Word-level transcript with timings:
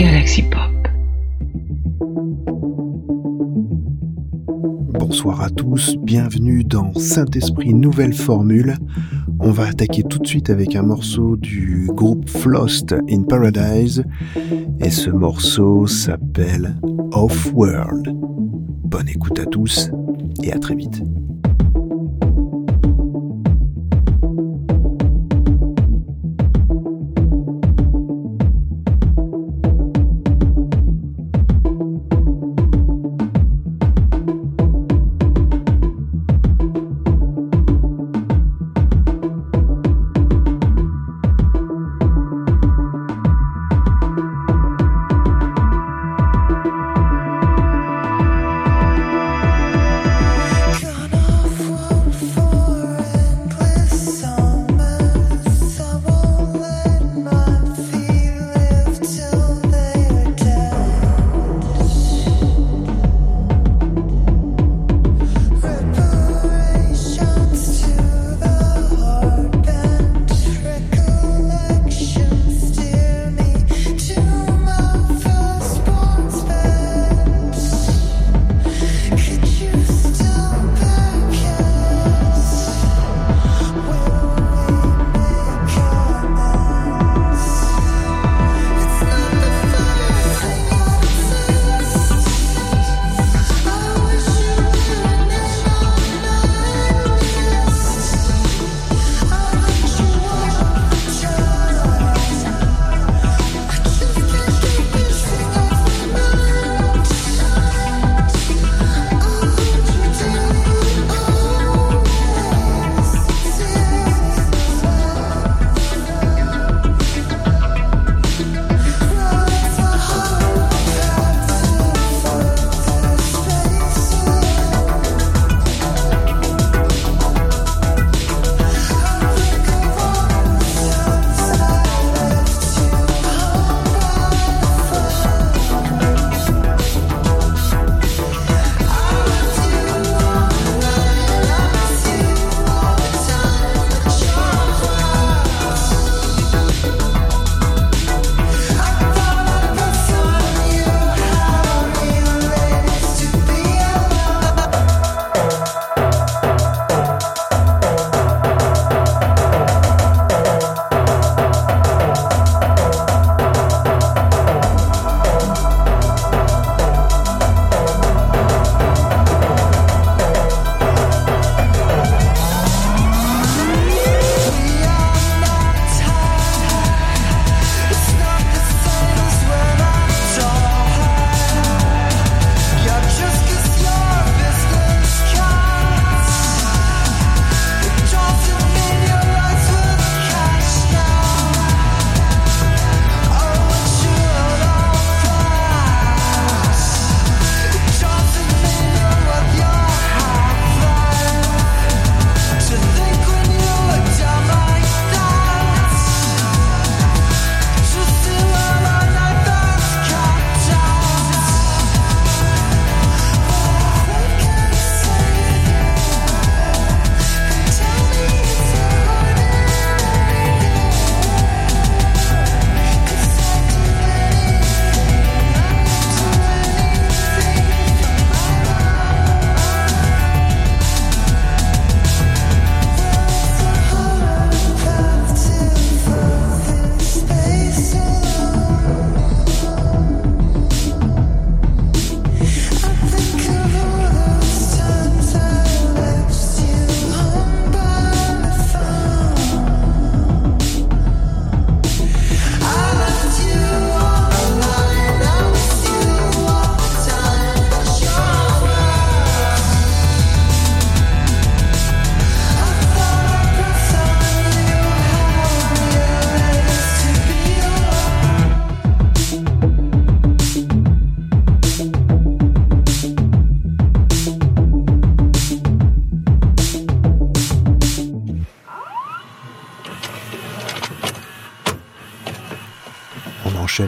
Galaxy 0.00 0.40
Pop. 0.44 0.88
Bonsoir 4.98 5.42
à 5.42 5.50
tous, 5.50 5.98
bienvenue 5.98 6.64
dans 6.64 6.94
Saint-Esprit 6.94 7.74
Nouvelle 7.74 8.14
Formule. 8.14 8.78
On 9.40 9.50
va 9.50 9.66
attaquer 9.66 10.02
tout 10.02 10.18
de 10.18 10.26
suite 10.26 10.48
avec 10.48 10.74
un 10.74 10.84
morceau 10.84 11.36
du 11.36 11.86
groupe 11.88 12.30
Flost 12.30 12.94
in 13.10 13.24
Paradise 13.24 14.02
et 14.80 14.88
ce 14.88 15.10
morceau 15.10 15.86
s'appelle 15.86 16.76
Off 17.12 17.52
World. 17.52 18.08
Bonne 18.14 19.10
écoute 19.10 19.38
à 19.38 19.44
tous 19.44 19.90
et 20.42 20.50
à 20.50 20.58
très 20.58 20.76
vite. 20.76 21.02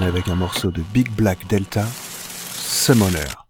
Avec 0.00 0.28
un 0.28 0.34
morceau 0.34 0.70
de 0.70 0.80
Big 0.94 1.10
Black 1.10 1.46
Delta, 1.48 1.84
Summoner. 2.54 3.41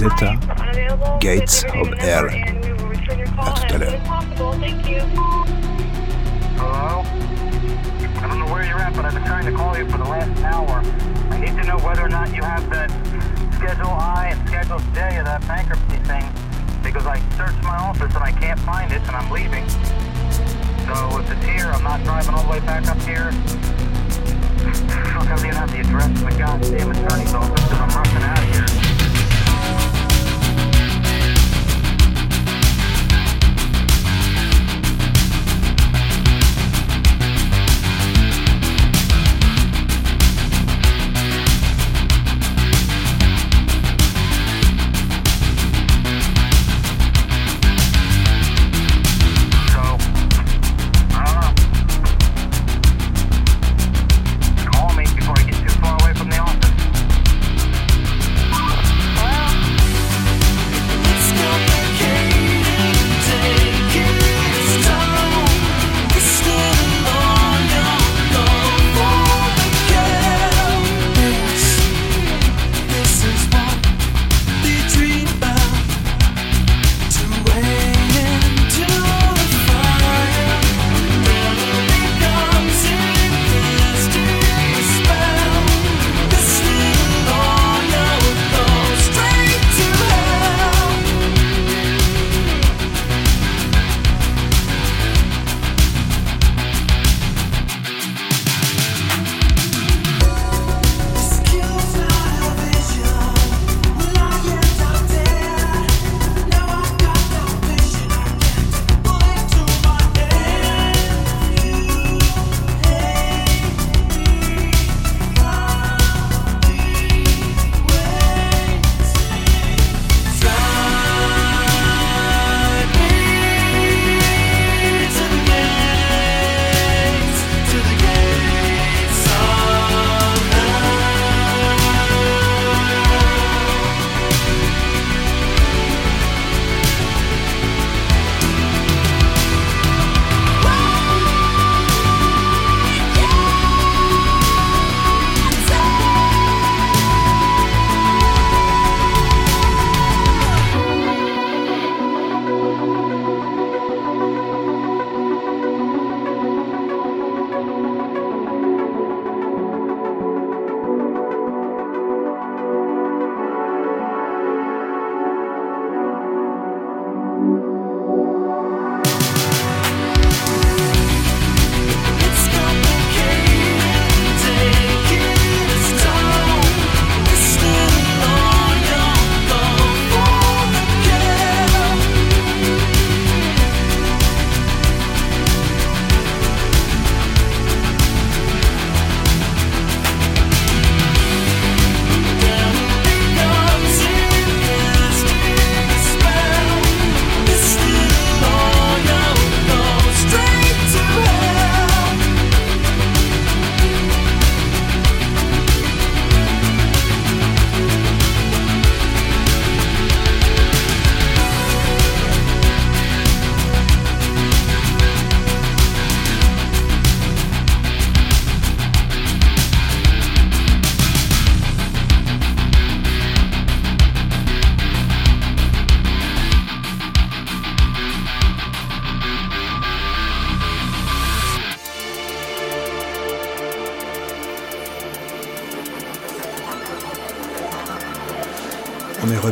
Zeta, 0.00 0.32
Gates 1.20 1.62
of 1.76 1.92
Hell. 2.00 2.30
À 3.36 3.52
tout 3.52 3.74
à 3.74 3.78
l'heure. 3.78 4.00
I 8.16 8.26
don't 8.26 8.38
know 8.38 8.50
where 8.50 8.64
you're 8.64 8.80
at, 8.80 8.96
but 8.96 9.04
I've 9.04 9.12
been 9.12 9.24
trying 9.26 9.44
to 9.44 9.52
call 9.52 9.76
you 9.76 9.84
for 9.90 9.98
the 9.98 10.04
last 10.04 10.42
hour. 10.42 10.80
I 11.28 11.38
need 11.38 11.54
to 11.54 11.64
know 11.64 11.76
whether 11.84 12.00
or 12.00 12.08
not 12.08 12.34
you 12.34 12.42
have 12.42 12.70
that 12.70 12.90
Schedule 13.56 13.90
I 13.90 14.28
and 14.32 14.48
Schedule 14.48 14.76
of 14.76 14.94
that 14.94 15.42
bankruptcy 15.46 15.98
thing 16.08 16.24
because 16.82 17.04
I 17.04 17.20
searched 17.36 17.62
my 17.62 17.76
office 17.76 18.14
and 18.14 18.24
I 18.24 18.32
can't 18.32 18.60
find 18.60 18.90
it 18.92 19.02
and 19.02 19.14
I'm 19.14 19.30
leaving. 19.30 19.68
So 20.88 21.20
if 21.20 21.30
it's 21.30 21.44
here, 21.44 21.66
I'm 21.66 21.84
not 21.84 22.02
driving 22.04 22.32
all 22.32 22.44
the 22.44 22.52
way 22.52 22.60
back 22.60 22.88
up 22.88 22.96
here. 23.02 23.28
I 24.64 25.26
don't 25.28 25.44
even 25.44 25.56
have 25.56 25.70
the 25.70 25.80
address 25.80 26.08
of 26.08 26.20
the 26.24 26.38
goddamn 26.38 26.90
attorney's 26.90 27.34
office 27.34 27.62
because 27.64 27.80
I'm 27.80 27.90
rushing 27.90 28.22
out 28.22 28.38
of 28.38 28.48
here. 28.48 28.79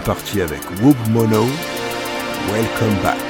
Parti 0.08 0.40
avec 0.40 0.62
Whoop 0.80 0.96
Mono, 1.10 1.44
Welcome 2.50 2.94
Back. 3.02 3.27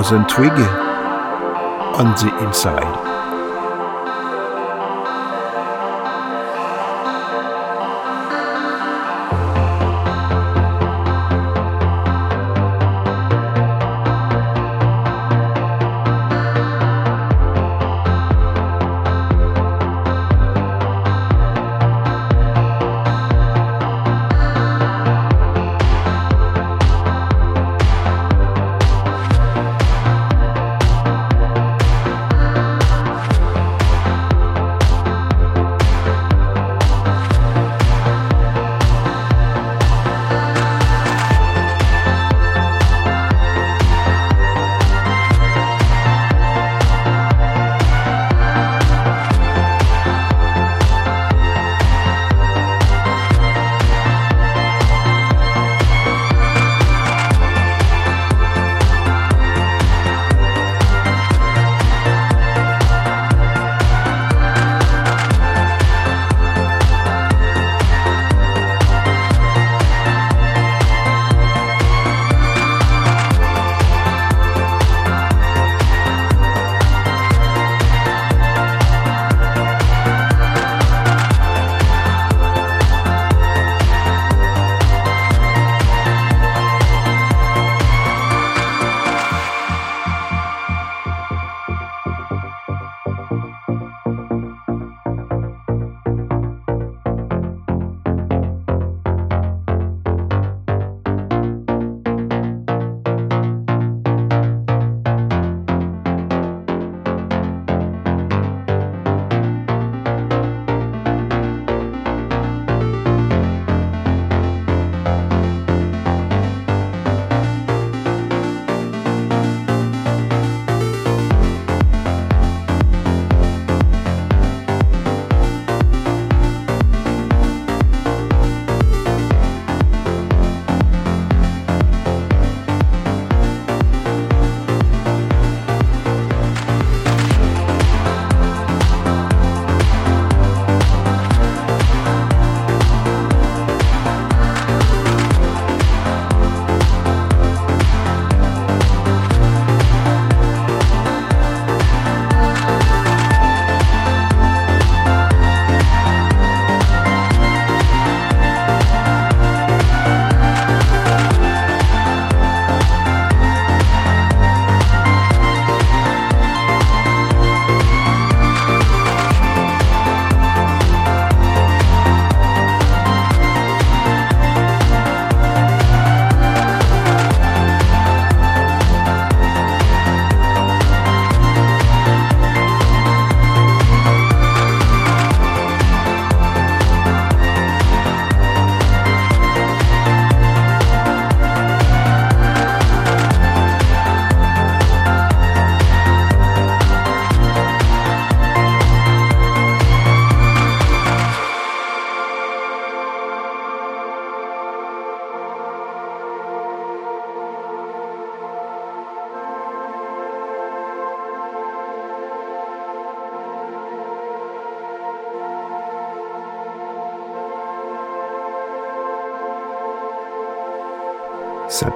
Frozen 0.00 0.26
Twig, 0.28 0.50
On 0.52 2.14
the 2.16 2.34
Inside. 2.42 3.09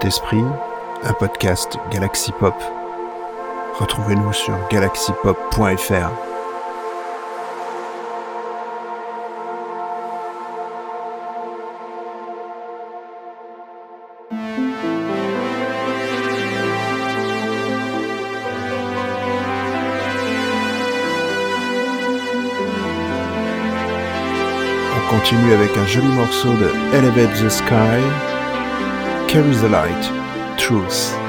Un 0.07 1.14
podcast 1.14 1.79
Galaxy 1.90 2.31
Pop. 2.33 2.55
Retrouvez-nous 3.79 4.35
sur 4.35 4.53
galaxypop.fr. 4.71 6.11
On 24.93 25.11
continue 25.11 25.55
avec 25.55 25.75
un 25.79 25.87
joli 25.87 26.09
morceau 26.09 26.53
de 26.53 26.71
Elevate 26.95 27.43
the 27.43 27.49
Sky 27.49 28.34
carries 29.35 29.61
the 29.61 29.68
light, 29.68 30.57
truth. 30.57 31.23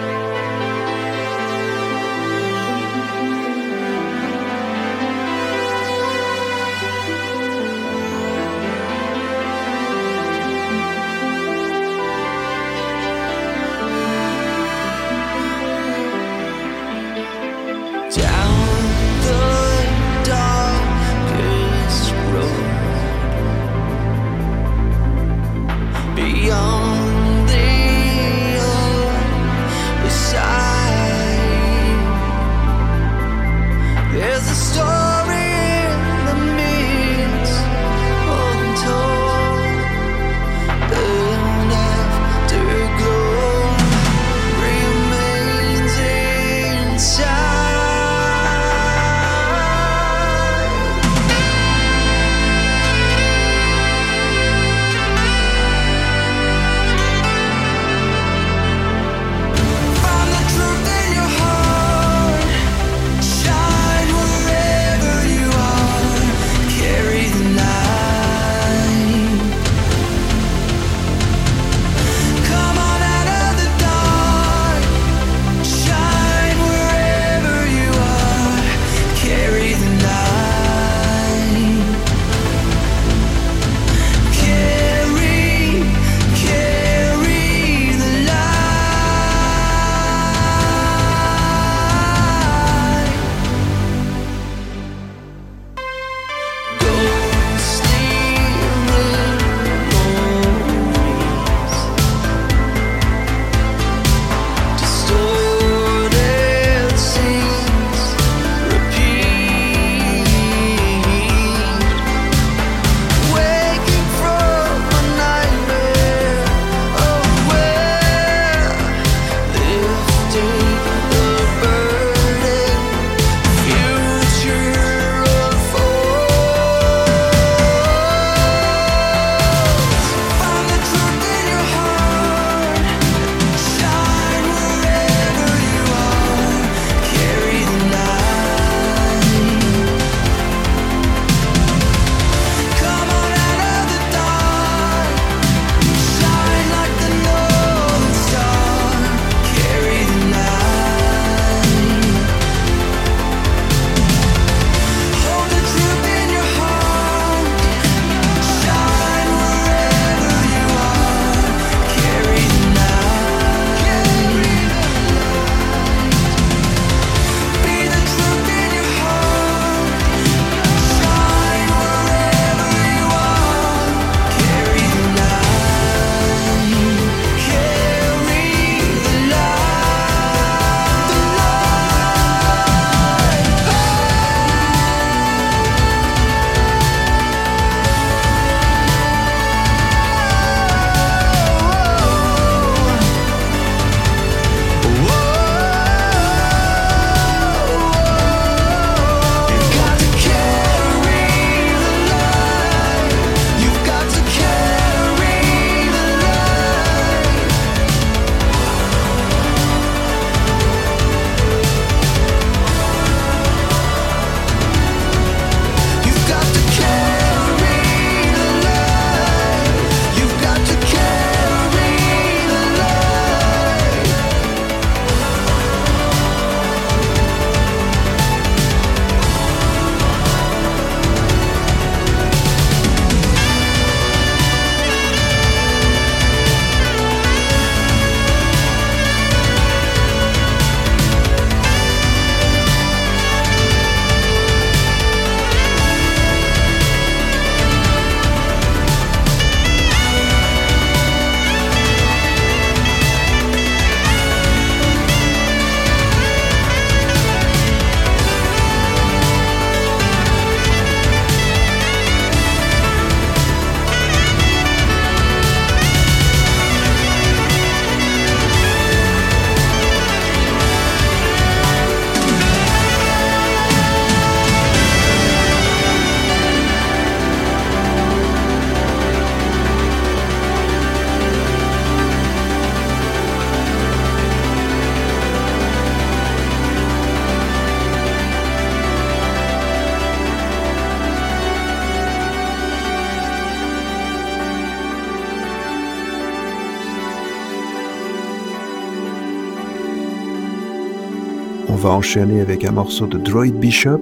Enchaîner 301.96 302.42
avec 302.42 302.66
un 302.66 302.72
morceau 302.72 303.08
de 303.08 303.18
Droid 303.18 303.54
Bishop, 303.54 304.02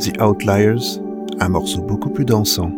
The 0.00 0.20
Outliers, 0.20 1.00
un 1.38 1.48
morceau 1.48 1.80
beaucoup 1.80 2.10
plus 2.10 2.24
dansant. 2.24 2.72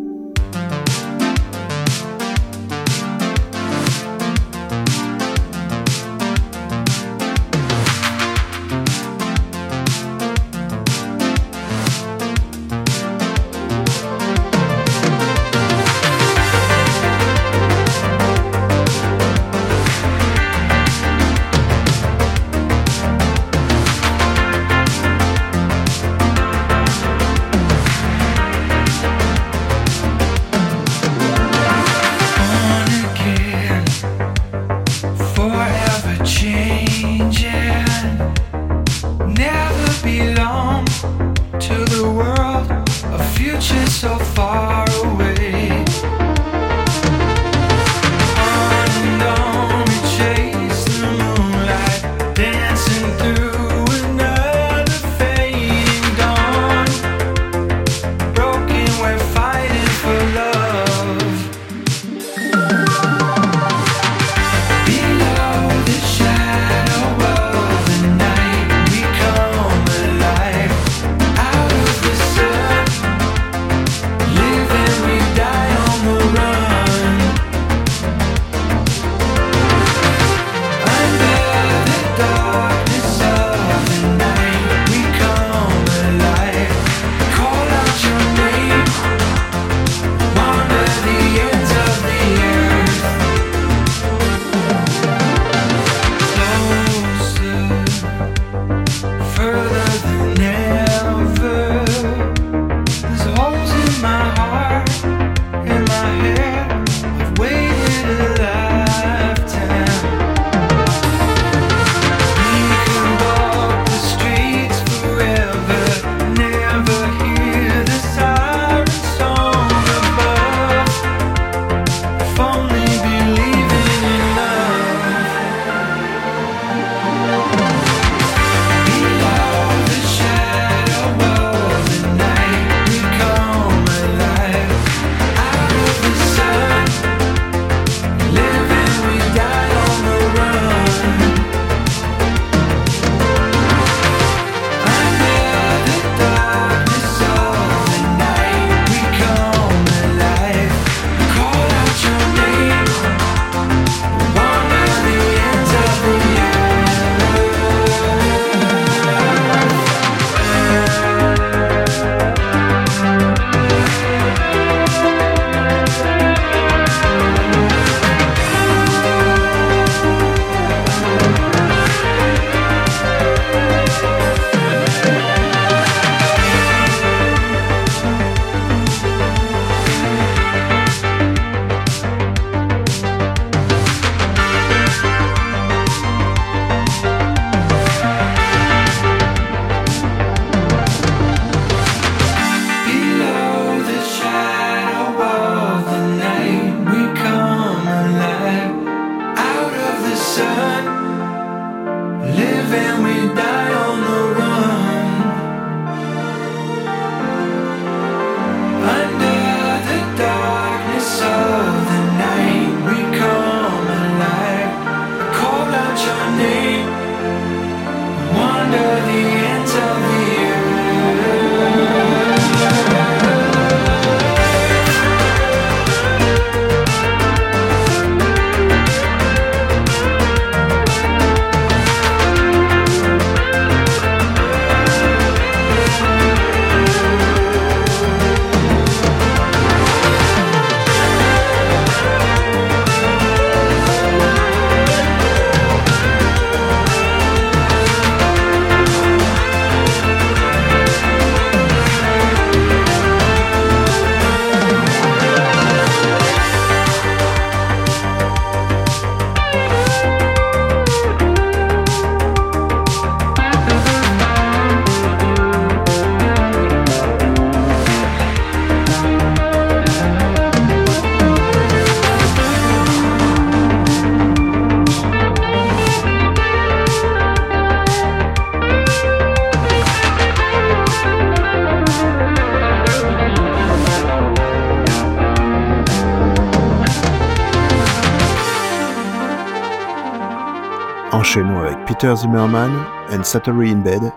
Peter 292.11 292.23
Zimmerman 292.23 292.73
and 293.13 293.25
Saturday 293.25 293.71
in 293.71 293.85
Bed, 293.85 294.13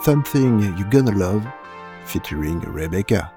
Something 0.00 0.58
you're 0.58 0.88
Gonna 0.88 1.12
Love, 1.12 1.46
featuring 2.06 2.60
Rebecca. 2.60 3.30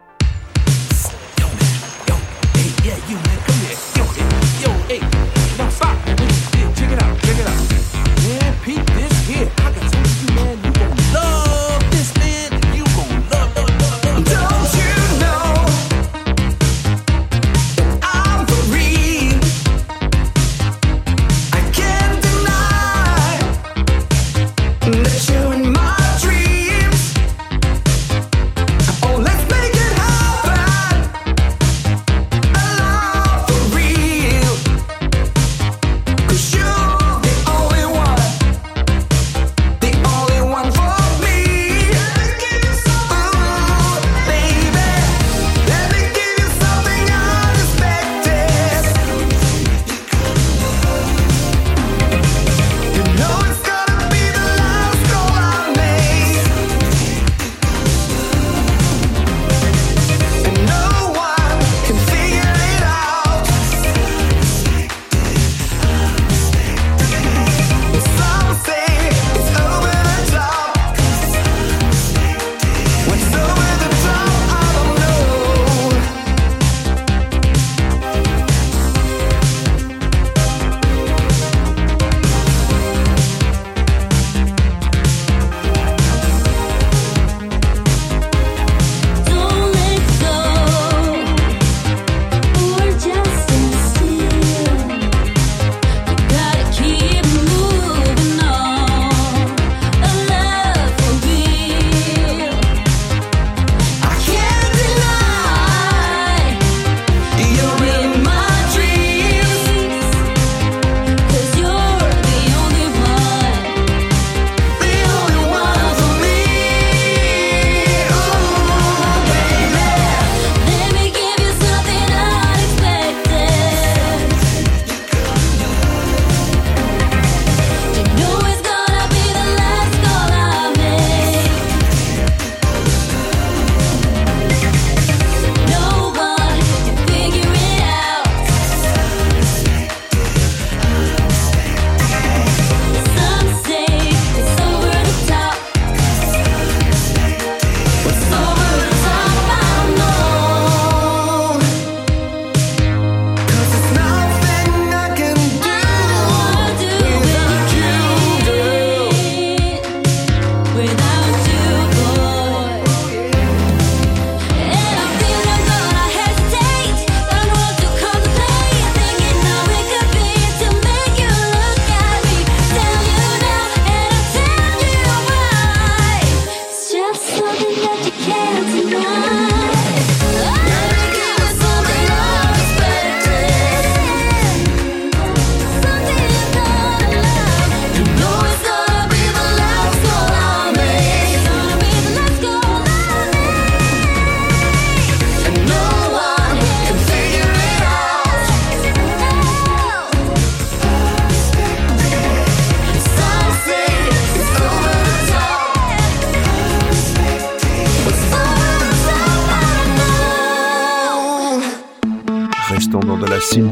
Check 6.75 6.91
it 6.91 7.03
out, 7.03 7.19
check 7.19 7.39
it 7.39 7.47
out. 7.47 7.59
Man, 8.23 8.55
peep 8.63 8.85
this 8.85 9.27
here. 9.27 9.51
I 9.57 9.73
got 9.73 9.91
something 9.91 10.29
you, 10.29 10.35
man. 10.35 10.58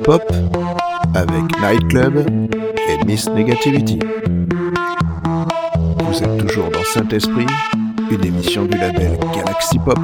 Pop 0.08 0.24
avec 1.16 1.60
Nightclub 1.62 2.26
et 2.88 3.06
Miss 3.06 3.28
Negativity. 3.28 4.00
Vous 6.00 6.24
êtes 6.24 6.48
toujours 6.48 6.70
dans 6.72 6.84
Saint-Esprit, 6.94 7.46
une 8.10 8.24
émission 8.24 8.64
du 8.64 8.78
label 8.78 9.20
Galaxy 9.36 9.78
Pop. 9.80 10.00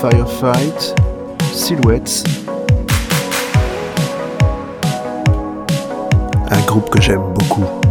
Firefight, 0.00 0.94
Silhouettes. 1.54 2.24
Un 6.50 6.60
groupe 6.66 6.90
que 6.90 7.00
j'aime 7.00 7.32
beaucoup. 7.34 7.85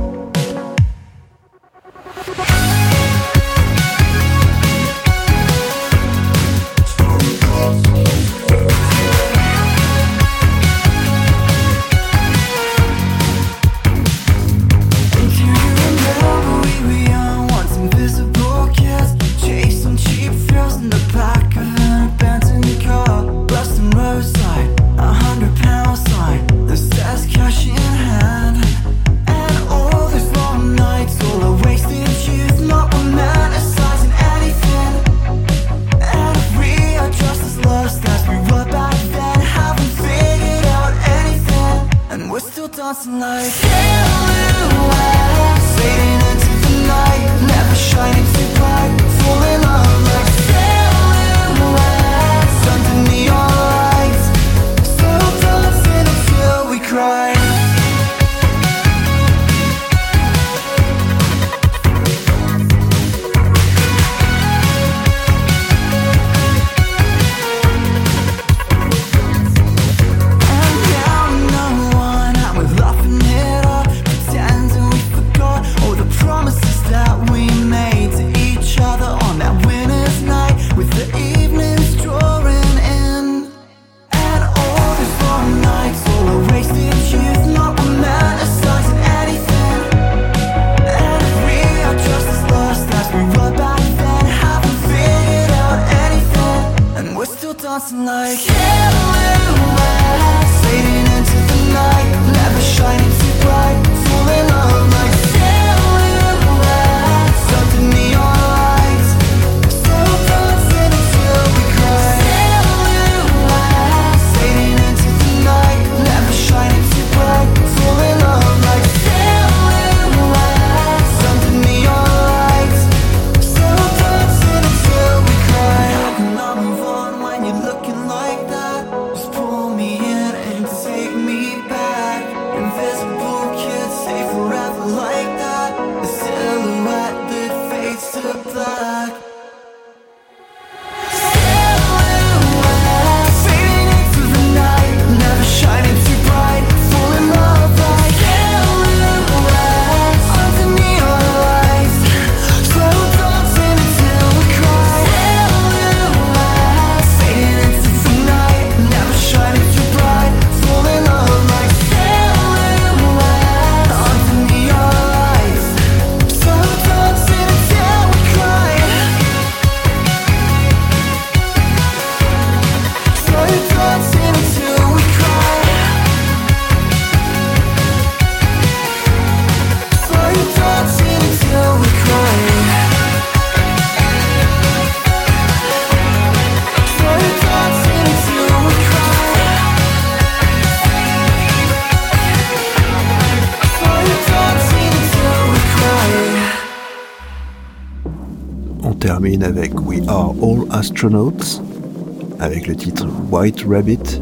Avec 202.39 202.67
le 202.67 202.75
titre 202.75 203.05
White 203.29 203.65
Rabbit. 203.67 204.21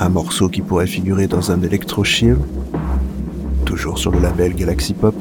Un 0.00 0.08
morceau 0.08 0.48
qui 0.48 0.60
pourrait 0.60 0.88
figurer 0.88 1.28
dans 1.28 1.52
un 1.52 1.62
Electro 1.62 2.02
toujours 3.64 3.98
sur 3.98 4.10
le 4.10 4.18
label 4.18 4.54
Galaxy 4.54 4.92
Pop. 4.92 5.14